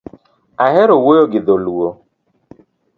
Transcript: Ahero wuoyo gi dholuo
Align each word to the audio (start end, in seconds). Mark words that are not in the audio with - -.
Ahero 0.65 0.95
wuoyo 1.03 1.25
gi 1.31 1.39
dholuo 1.45 1.89